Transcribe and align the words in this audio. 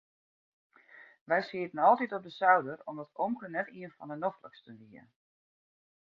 We 1.23 1.41
sieten 1.41 1.77
altyd 1.79 2.11
op 2.13 2.23
de 2.23 2.29
souder 2.29 2.81
omdat 2.85 3.09
omke 3.25 3.47
net 3.55 3.67
ien 3.77 3.91
fan 3.95 4.09
de 4.11 4.17
nofliksten 4.23 4.75
wie. 4.81 5.03